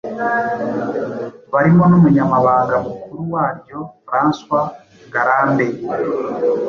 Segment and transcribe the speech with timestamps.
[1.53, 4.65] barimo n'umunyamabanga mukuru waryo François
[5.07, 5.65] Ngarambe–